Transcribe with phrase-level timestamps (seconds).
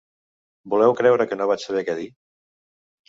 [0.73, 2.09] ¿Voleu creure que no vaig saber què dir?